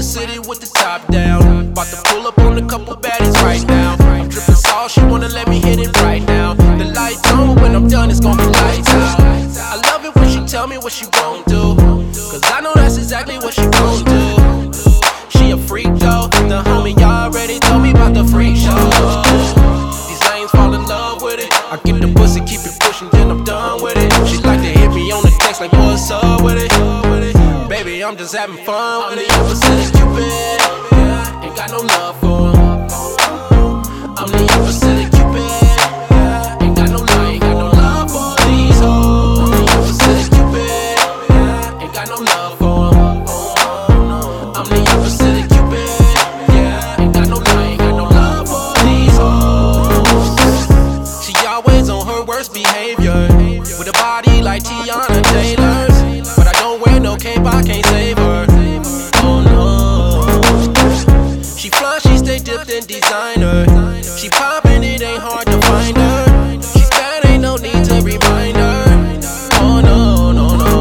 [0.00, 1.42] the city with the top down.
[1.72, 3.96] About to pull up on a couple baddies right now.
[4.00, 6.54] I'm dripping sauce, she wanna let me hit it right now.
[6.54, 9.20] The lights on, when I'm done, it's gonna be lights out.
[9.20, 11.76] I love it when she tell me what she won't do.
[12.32, 14.19] Cause I know that's exactly what she won't do.
[28.10, 29.12] I'm just having fun.
[29.12, 30.58] I'm the opposite of Cupid.
[30.90, 32.90] Yeah, ain't got no love for him.
[34.18, 35.46] I'm the opposite of Cupid.
[36.10, 39.38] Yeah, ain't got no love, ain't got no love for these hoes.
[39.38, 40.98] I'm the opposite of Cupid.
[41.30, 43.22] Yeah, ain't got no love for him.
[44.58, 45.94] I'm the opposite of Cupid.
[46.50, 50.34] Yeah, ain't got no love, ain't got no love for these hoes.
[51.24, 53.28] She always on her worst behavior.
[53.78, 55.89] With a body like Teyana Taylor's.
[56.90, 58.44] Don't no cape, I can't save her.
[59.22, 60.26] Oh no.
[61.56, 63.64] She fly, she stay dipped in designer.
[64.18, 66.60] She poppin', it ain't hard to find her.
[66.60, 68.84] She's bad, ain't no need to remind her.
[69.62, 70.80] Oh no, no, no.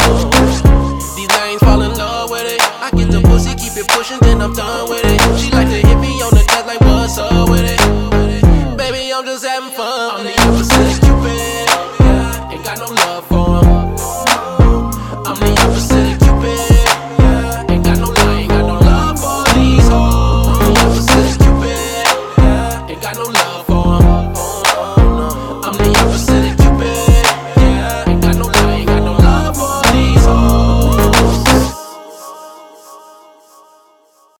[1.15, 2.59] These lanes fall in love with it.
[2.81, 5.21] I get the pussy, keep it pushing, then I'm done with it.
[5.39, 7.79] She like to hit me on the desk like, what's up with it?
[8.77, 10.17] Baby, I'm just having fun.
[10.17, 11.08] I'm the